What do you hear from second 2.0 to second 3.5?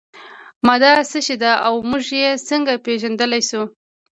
یې څنګه پیژندلی